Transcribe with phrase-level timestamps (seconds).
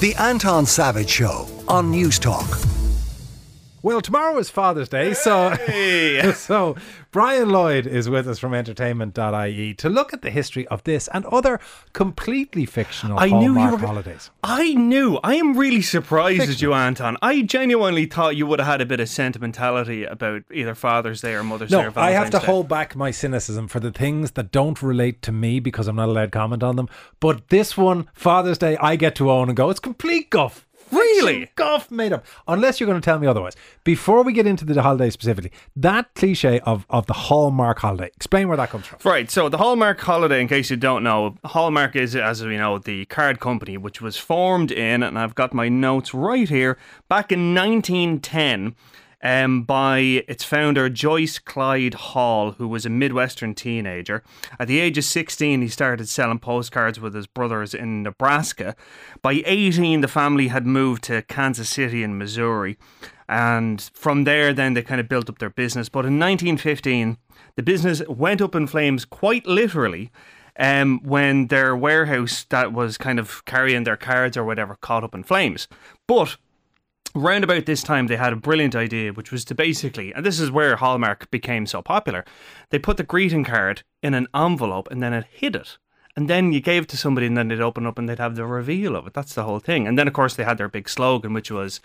[0.00, 2.66] The Anton Savage Show on Newstalk.
[3.82, 5.54] Well, tomorrow is Father's Day, so
[6.34, 6.76] so
[7.14, 11.24] Brian Lloyd is with us from entertainment.ie to look at the history of this and
[11.26, 11.60] other
[11.92, 13.86] completely fictional I knew you Hallmark were.
[13.86, 14.30] holidays.
[14.42, 15.20] I knew.
[15.22, 17.16] I am really surprised at you, Anton.
[17.22, 21.34] I genuinely thought you would have had a bit of sentimentality about either Father's Day
[21.34, 21.82] or Mother's Day.
[21.82, 22.46] No, or I have to Day.
[22.46, 26.08] hold back my cynicism for the things that don't relate to me because I'm not
[26.08, 26.88] allowed to comment on them.
[27.20, 30.66] But this one, Father's Day, I get to own and go, it's complete guff.
[30.94, 31.50] Really?
[31.54, 32.24] Guff made up.
[32.48, 33.54] Unless you're going to tell me otherwise.
[33.84, 38.48] Before we get into the holiday specifically, that cliche of, of the Hallmark holiday, explain
[38.48, 38.98] where that comes from.
[39.04, 42.78] Right, so the Hallmark holiday, in case you don't know, Hallmark is, as we know,
[42.78, 47.32] the card company which was formed in, and I've got my notes right here, back
[47.32, 48.74] in 1910
[49.24, 54.22] um, by its founder, Joyce Clyde Hall, who was a Midwestern teenager.
[54.60, 58.76] At the age of 16, he started selling postcards with his brothers in Nebraska.
[59.22, 62.76] By 18, the family had moved to Kansas City in Missouri.
[63.26, 65.88] And from there, then they kind of built up their business.
[65.88, 67.16] But in 1915,
[67.56, 70.12] the business went up in flames quite literally
[70.58, 75.14] um, when their warehouse that was kind of carrying their cards or whatever caught up
[75.14, 75.66] in flames.
[76.06, 76.36] But
[77.14, 80.40] round about this time, they had a brilliant idea, which was to basically, and this
[80.40, 82.24] is where Hallmark became so popular,
[82.70, 85.78] they put the greeting card in an envelope and then it hid it.
[86.16, 88.36] And then you gave it to somebody, and then they'd open up and they'd have
[88.36, 89.14] the reveal of it.
[89.14, 89.88] That's the whole thing.
[89.88, 91.80] And then, of course, they had their big slogan, which was,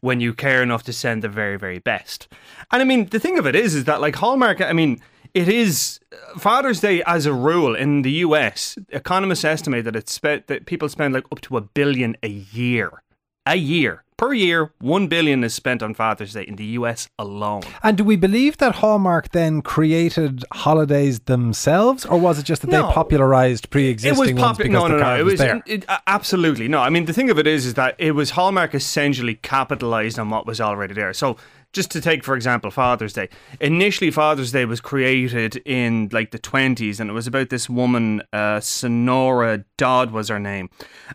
[0.00, 2.26] "When you care enough to send the very, very best."
[2.72, 5.02] And I mean, the thing of it is, is that like Hallmark, I mean,
[5.34, 8.78] it is uh, Father's Day as a rule in the U.S.
[8.88, 13.02] Economists estimate that it's spent that people spend like up to a billion a year,
[13.44, 14.72] a year per year.
[14.80, 17.08] One billion is spent on Father's Day in the U.S.
[17.18, 17.62] alone.
[17.82, 22.70] And do we believe that Hallmark then created holidays themselves, or was it just that
[22.70, 22.86] No.
[22.86, 25.16] they popularized pre-existing it was ones because No, the no, no.
[25.18, 25.62] It was, was there?
[25.66, 26.80] it, absolutely no.
[26.80, 30.30] I mean, the thing of it is, is that it was Hallmark essentially capitalized on
[30.30, 31.12] what was already there.
[31.12, 31.36] So,
[31.74, 33.28] just to take for example, Father's Day.
[33.60, 38.22] Initially, Father's Day was created in like the twenties, and it was about this woman,
[38.32, 40.70] uh, Sonora Dodd was her name,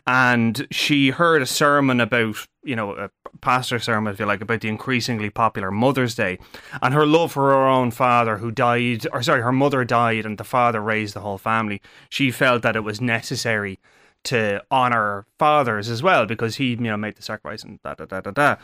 [0.05, 3.09] and she heard a sermon about you know a
[3.41, 6.37] pastor sermon, if you like, about the increasingly popular Mother's Day,
[6.81, 10.37] and her love for her own father who died, or sorry, her mother died, and
[10.37, 11.81] the father raised the whole family.
[12.09, 13.79] She felt that it was necessary
[14.25, 18.05] to honor fathers as well because he you know made the sacrifice and da da
[18.05, 18.55] da da da.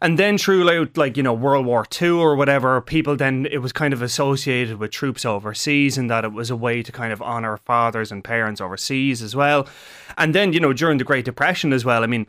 [0.00, 3.72] And then throughout like you know World War II or whatever people then it was
[3.72, 7.20] kind of associated with troops overseas and that it was a way to kind of
[7.20, 9.68] honor fathers and parents overseas as well.
[10.16, 12.26] And then you know during the Great Depression as well I mean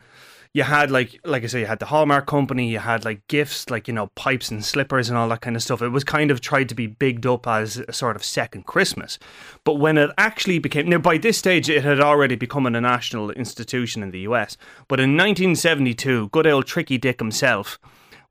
[0.54, 3.68] you had like like I say, you had the Hallmark company, you had like gifts
[3.70, 5.82] like, you know, pipes and slippers and all that kind of stuff.
[5.82, 9.18] It was kind of tried to be bigged up as a sort of second Christmas.
[9.64, 13.32] But when it actually became now by this stage it had already become a national
[13.32, 14.56] institution in the US.
[14.86, 17.80] But in 1972, good old Tricky Dick himself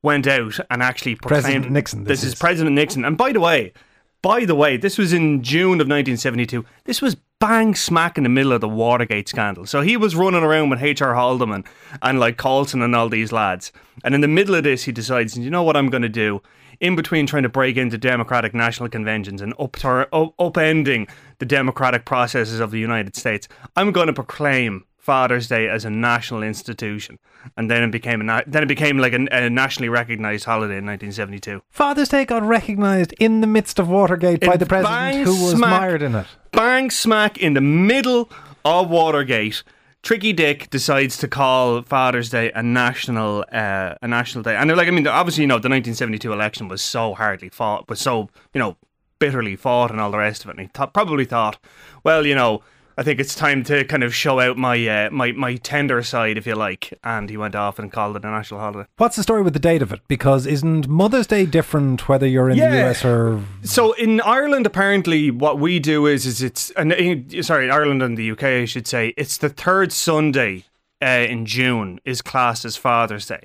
[0.00, 2.38] went out and actually proclaimed President Nixon, This, this is is.
[2.38, 3.04] President Nixon.
[3.04, 3.74] And by the way,
[4.22, 6.64] by the way, this was in June of 1972.
[6.84, 9.66] This was bang smack in the middle of the Watergate scandal.
[9.66, 11.14] So he was running around with H.R.
[11.14, 11.64] Haldeman
[12.02, 13.72] and like Colson and all these lads.
[14.02, 16.40] And in the middle of this, he decides, you know what I'm going to do?
[16.80, 21.08] In between trying to break into Democratic national conventions and uptur- up- upending
[21.38, 23.46] the democratic processes of the United States,
[23.76, 27.18] I'm going to proclaim Father's Day as a national institution,
[27.58, 30.78] and then it became a na- then it became like a, a nationally recognized holiday
[30.78, 31.60] in 1972.
[31.68, 35.80] Father's Day got recognised in the midst of Watergate by the president who was smack-
[35.80, 36.26] mired in it.
[36.52, 38.30] Bang smack in the middle
[38.64, 39.62] of Watergate.
[40.02, 44.76] Tricky Dick decides to call Father's Day a national uh, a national day, and they're
[44.76, 48.30] like, I mean, obviously, you know, the 1972 election was so hardly fought, was so
[48.54, 48.78] you know
[49.18, 50.52] bitterly fought, and all the rest of it.
[50.52, 51.58] And he thought, probably thought,
[52.04, 52.62] well, you know,
[52.96, 56.38] I think it's time to kind of show out my uh, my my tender side,
[56.38, 56.96] if you like.
[57.02, 58.88] And he went off and called it a national holiday.
[58.96, 60.00] What's the story with the date of it?
[60.06, 65.30] Because isn't Mother's Day different whether you're in the US or So in Ireland, apparently,
[65.30, 68.86] what we do is is it's and uh, sorry, Ireland and the UK, I should
[68.86, 70.64] say, it's the third Sunday
[71.02, 73.42] uh, in June is classed as Father's Day,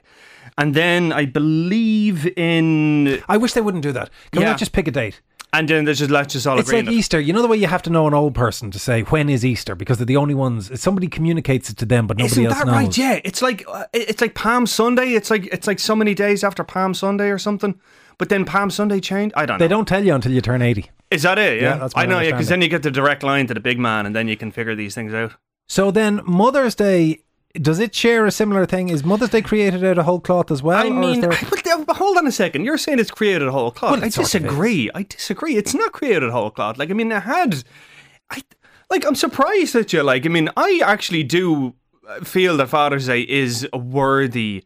[0.57, 4.11] and then I believe in I wish they wouldn't do that.
[4.31, 5.21] Can we not just pick a date?
[5.53, 6.79] And then there's just let's just all It's agree.
[6.81, 6.97] like on it.
[6.97, 7.19] Easter.
[7.19, 9.43] You know the way you have to know an old person to say when is
[9.45, 10.79] Easter because they're the only ones.
[10.79, 12.75] Somebody communicates it to them, but nobody Isn't else that knows.
[12.75, 12.97] right?
[12.97, 15.13] Yeah, it's like uh, it's like Palm Sunday.
[15.13, 17.79] It's like it's like so many days after Palm Sunday or something.
[18.17, 19.33] But then Palm Sunday changed.
[19.37, 19.63] I don't know.
[19.65, 20.91] They don't tell you until you turn eighty.
[21.09, 21.61] Is that it?
[21.61, 22.19] Yeah, Yeah, that's I know.
[22.19, 24.37] Yeah, because then you get the direct line to the big man, and then you
[24.37, 25.33] can figure these things out.
[25.67, 27.21] So then Mother's Day.
[27.55, 28.89] Does it share a similar thing?
[28.89, 30.85] Is Mother's Day created out of whole cloth as well?
[30.85, 32.63] I mean, there- uh, hold on a second.
[32.63, 33.93] You're saying it's created whole cloth.
[33.93, 34.89] Well, I it sort of disagree.
[34.93, 35.55] I disagree.
[35.57, 36.77] It's not created whole cloth.
[36.77, 37.63] Like, I mean, it had.
[38.29, 38.41] I
[38.91, 39.05] like.
[39.05, 40.03] I'm surprised at you.
[40.03, 41.73] Like, I mean, I actually do
[42.23, 44.63] feel that Father's Day is a worthy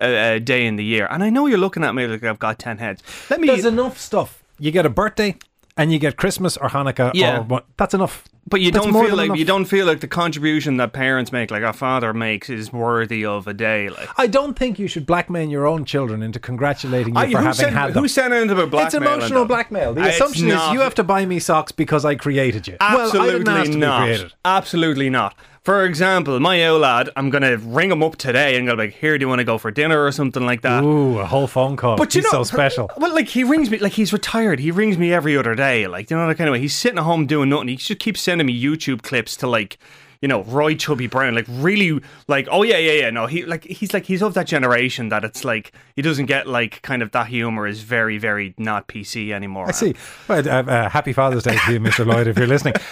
[0.00, 1.06] uh, uh, day in the year.
[1.10, 3.02] And I know you're looking at me like I've got 10 heads.
[3.30, 3.46] Let me.
[3.48, 4.42] There's enough stuff.
[4.58, 5.36] You get a birthday
[5.76, 7.44] and you get Christmas or Hanukkah Yeah.
[7.48, 7.62] or.
[7.76, 8.24] That's enough.
[8.48, 9.38] But you That's don't feel like enough.
[9.38, 13.24] you don't feel like the contribution that parents make, like a father makes, is worthy
[13.24, 13.88] of a day.
[13.88, 17.38] Like I don't think you should blackmail your own children into congratulating you I- for
[17.38, 18.02] having said, had them.
[18.04, 19.02] who said anything about blackmail?
[19.02, 19.94] it's emotional blackmail.
[19.94, 22.76] The It's assumption is you have to buy me socks because I created you.
[22.80, 24.32] well, Absolutely didn't ask to be created.
[24.44, 25.34] Absolutely not.
[25.66, 29.18] For example, my old lad, I'm gonna ring him up today and go like, "Here,
[29.18, 31.74] do you want to go for dinner or something like that?" Ooh, a whole phone
[31.74, 31.96] call.
[31.96, 32.88] But you He's know, so special.
[32.96, 34.60] Well, like he rings me, like he's retired.
[34.60, 36.60] He rings me every other day, like you know that kind of way.
[36.60, 37.66] He's sitting at home doing nothing.
[37.66, 39.76] He just keeps sending me YouTube clips to like,
[40.22, 43.10] you know, Roy Chubby Brown, like really, like oh yeah, yeah, yeah.
[43.10, 46.46] No, he like he's like he's of that generation that it's like he doesn't get
[46.46, 49.66] like kind of that humor is very, very not PC anymore.
[49.66, 49.96] I see.
[50.28, 52.06] Well, uh, uh, happy Father's Day to you, Mr.
[52.06, 52.74] Lloyd, if you're listening.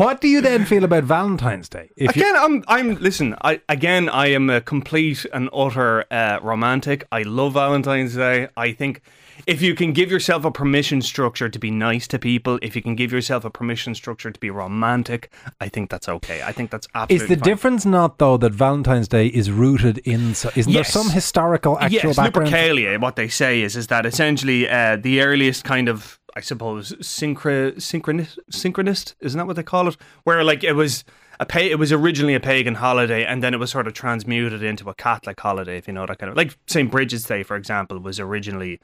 [0.00, 1.90] What do you then feel about Valentine's Day?
[1.94, 2.64] If you, Again, I'm.
[2.68, 2.94] I'm.
[2.94, 3.36] Listen.
[3.42, 4.08] I again.
[4.08, 7.06] I am a complete and utter uh, romantic.
[7.12, 8.48] I love Valentine's Day.
[8.56, 9.02] I think
[9.46, 12.82] if you can give yourself a permission structure to be nice to people, if you
[12.82, 15.30] can give yourself a permission structure to be romantic,
[15.60, 16.42] I think that's okay.
[16.42, 17.24] I think that's absolutely.
[17.24, 17.44] is the fine.
[17.44, 20.34] difference not though that Valentine's Day is rooted in?
[20.34, 20.92] so- Isn't Yes.
[20.94, 22.48] there some historical actual yes, background?
[22.50, 22.98] Lupercalia.
[23.00, 27.74] What they say is is that essentially uh, the earliest kind of I suppose synchro
[27.76, 29.96] synchronist synchronist isn't that what they call it?
[30.24, 31.04] Where like it was
[31.38, 34.62] a pa- it was originally a pagan holiday and then it was sort of transmuted
[34.62, 37.56] into a Catholic holiday, if you know that kind of like St Bridget's Day, for
[37.56, 38.80] example, was originally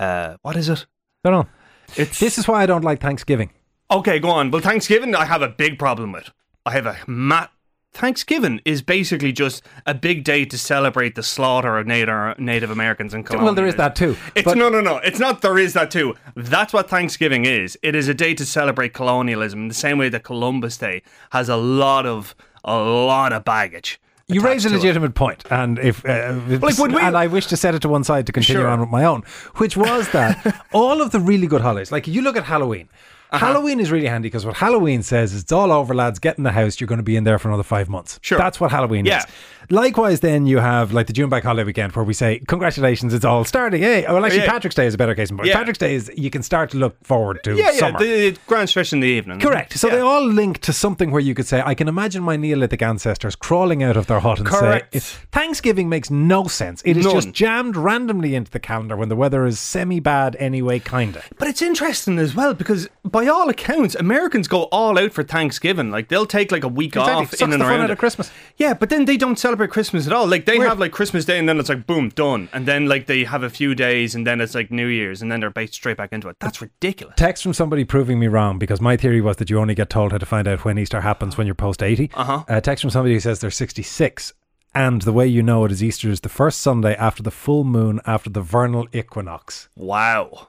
[0.00, 0.86] uh, what is it?
[1.24, 1.50] I don't know.
[1.96, 3.50] It's This is why I don't like Thanksgiving.
[3.90, 4.50] Okay, go on.
[4.50, 6.30] Well, Thanksgiving, I have a big problem with.
[6.66, 7.46] I have a ma-
[7.92, 13.14] Thanksgiving is basically just a big day to celebrate the slaughter of Native Native Americans
[13.14, 13.44] and colonialism.
[13.46, 14.16] Well, there is that too.
[14.34, 14.98] It's no, no, no.
[14.98, 15.40] It's not.
[15.42, 16.14] There is that too.
[16.36, 17.78] That's what Thanksgiving is.
[17.82, 21.02] It is a day to celebrate colonialism the same way that Columbus Day
[21.32, 24.00] has a lot of a lot of baggage.
[24.30, 27.74] You raise a legitimate point, and if, uh, Like, we- and I wish to set
[27.74, 28.68] it to one side to continue Sure.
[28.70, 29.22] on with my own,
[29.56, 32.90] which was that all of the really good holidays, like you look at Halloween.
[33.30, 33.46] Uh-huh.
[33.46, 36.18] Halloween is really handy because what Halloween says is it's all over, lads.
[36.18, 36.80] Get in the house.
[36.80, 38.18] You're going to be in there for another five months.
[38.22, 38.38] Sure.
[38.38, 39.18] That's what Halloween Yeah.
[39.18, 39.24] is.
[39.70, 43.24] Likewise, then you have like the June Bank Holiday weekend where we say, "Congratulations, it's
[43.26, 44.50] all starting." Hey, well, actually, Yeah.
[44.50, 45.30] Patrick's Day is a better case.
[45.44, 45.52] Yeah.
[45.52, 47.78] Patrick's Day is you can start to look forward to Yeah, yeah.
[47.78, 47.98] summer.
[47.98, 49.40] The grand stretch in the evening.
[49.40, 49.78] Correct.
[49.78, 49.96] So Yeah.
[49.96, 53.36] they all link to something where you could say, I can imagine my Neolithic ancestors
[53.36, 54.94] crawling out of their hut and Correct.
[54.94, 56.80] say, Thanksgiving makes no sense.
[56.86, 57.14] It is None.
[57.14, 61.22] just jammed randomly into the calendar when the weather is semi bad anyway, kinda.
[61.38, 65.90] But it's interesting as well because, by all accounts, Americans go all out for Thanksgiving.
[65.90, 67.14] Like they'll take like a week Exactly.
[67.14, 68.30] off Sucks in and the fun around of Christmas.
[68.58, 70.26] Yeah, but then they don't celebrate Christmas at all.
[70.26, 70.68] Like they Weird.
[70.68, 73.42] have like Christmas Day and then it's like boom done, and then like they have
[73.42, 76.12] a few days and then it's like New Year's and then they're based straight back
[76.12, 76.36] into it.
[76.38, 77.14] That's ridiculous.
[77.16, 80.12] Text from somebody proving me wrong because my theory was that you only get told
[80.12, 82.10] how to find out when Easter happens when you're post 80.
[82.14, 82.44] Uh-huh.
[82.46, 84.34] Uh, text from somebody who says they're 66.
[84.74, 87.64] And the way you know it is Easter is the first Sunday after the full
[87.64, 89.68] moon after the vernal equinox.
[89.74, 90.48] Wow,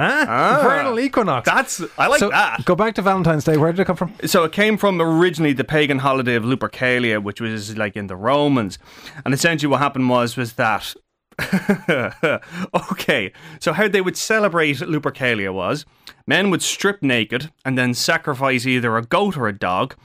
[0.00, 0.24] Huh?
[0.26, 0.60] Ah.
[0.62, 1.44] vernal equinox.
[1.44, 2.64] that's I like so that.
[2.64, 3.58] go back to Valentine's Day.
[3.58, 4.14] Where did it come from?
[4.24, 8.16] So it came from originally the pagan holiday of Lupercalia, which was like in the
[8.16, 8.78] Romans,
[9.26, 10.94] and essentially what happened was was that.
[12.92, 13.30] okay,
[13.60, 15.84] so how they would celebrate Lupercalia was
[16.26, 19.96] men would strip naked and then sacrifice either a goat or a dog.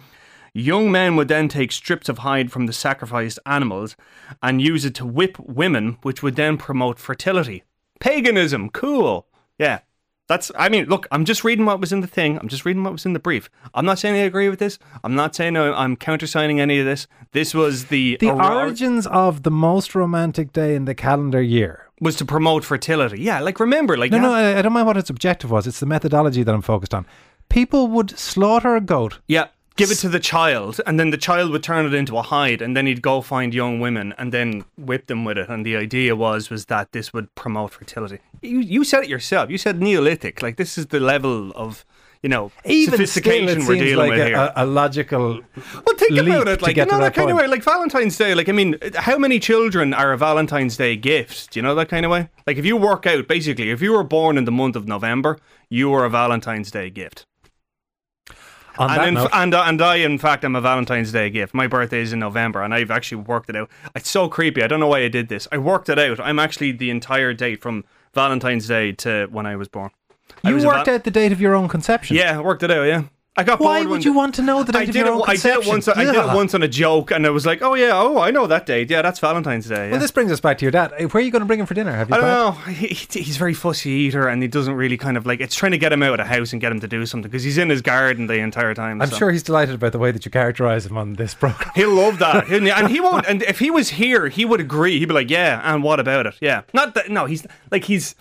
[0.53, 3.95] Young men would then take strips of hide from the sacrificed animals
[4.43, 7.63] and use it to whip women, which would then promote fertility.
[8.01, 9.27] Paganism, cool.
[9.59, 9.79] Yeah.
[10.27, 12.39] That's, I mean, look, I'm just reading what was in the thing.
[12.39, 13.47] I'm just reading what was in the brief.
[13.75, 14.79] I'm not saying I agree with this.
[15.03, 17.05] I'm not saying I'm countersigning any of this.
[17.31, 21.91] This was the, The ori- origins of the most romantic day in the calendar year.
[22.01, 23.21] was to promote fertility.
[23.21, 25.67] Yeah, like remember, like No, no, I, I don't mind what its objective was.
[25.67, 27.05] It's the methodology that I'm focused on.
[27.49, 29.19] People would slaughter a goat.
[29.27, 32.21] yeah, give it to the child, and then the child would turn it into a
[32.21, 35.49] hide, and then he'd go find young women and then whip them with it.
[35.49, 38.19] And the idea was was that this would promote fertility.
[38.41, 39.49] You you said it yourself.
[39.49, 40.41] You said Neolithic.
[40.41, 41.85] Like this is the level of
[42.23, 44.35] you know Even sophistication still, it we're seems dealing like with a, here.
[44.37, 45.41] a, a logical.
[45.55, 46.61] Well, think about it.
[46.61, 47.47] Like, you know, that that kind of way.
[47.47, 48.33] Like Valentine's Day.
[48.33, 51.51] Like, I mean, how many children are a Valentine's Day gift?
[51.51, 52.29] Do you know that kind of way?
[52.47, 55.37] Like, if you work out, basically, if you were born in the month of November,
[55.69, 57.25] you were a Valentine's Day gift.
[58.77, 61.53] On and, in, note, and uh, and I, in fact, am a Valentine's Day gift.
[61.53, 63.69] My birthday is in November, and I've actually worked it out.
[63.95, 64.63] It's so creepy.
[64.63, 65.47] I don't know why I did this.
[65.51, 66.19] I worked it out.
[66.19, 69.91] I'm actually the entire date from Valentine's Day to when I was born.
[70.43, 72.15] You was worked val- out the date of your own conception.
[72.17, 72.83] Yeah, I worked it out.
[72.83, 73.03] Yeah.
[73.37, 75.07] I got Why bored would you want to know the date I of did your
[75.07, 75.11] it.
[75.11, 75.89] own I did it once.
[75.89, 78.31] I did it once on a joke, and I was like, "Oh yeah, oh I
[78.31, 78.89] know that date.
[78.89, 79.91] Yeah, that's Valentine's Day." Yeah.
[79.91, 80.93] Well, this brings us back to your dad.
[80.93, 81.91] Uh, Where are you going to bring him for dinner?
[81.91, 82.67] Have you I don't planned?
[82.67, 82.73] know.
[82.73, 85.41] He, he- he's a very fussy eater, and he doesn't really kind of like.
[85.41, 87.29] It's trying to get him out of the house and get him to do something
[87.29, 89.01] because he's in his garden the entire time.
[89.01, 89.17] I'm so.
[89.17, 91.71] sure he's delighted about the way that you characterise him on this program.
[91.75, 93.25] He'll love that, He'll- and he won't.
[93.27, 94.97] And if he was here, he would agree.
[94.99, 96.35] He'd be like, "Yeah, and what about it?
[96.39, 97.11] Yeah, not that.
[97.11, 98.15] No, he's like he's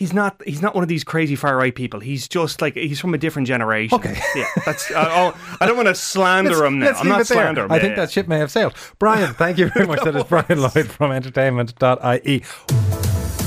[0.00, 2.00] he's not he's not one of these crazy far right people.
[2.00, 3.94] He's just like he's from a different generation.
[3.96, 4.18] Okay.
[4.34, 4.46] yeah.
[4.66, 6.86] That's uh, oh, I don't want to slander him now.
[6.86, 7.36] Let's I'm not it there.
[7.36, 7.72] slandering him.
[7.72, 8.00] I Yeah, think yeah.
[8.06, 8.74] that ship may have sailed.
[8.98, 10.02] Brian, thank you very much.
[10.02, 12.42] That is Brian Lloyd from entertainment.ie.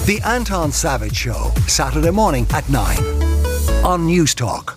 [0.05, 2.97] The Anton Savage Show, Saturday morning at 9
[3.83, 4.75] on Newstalk.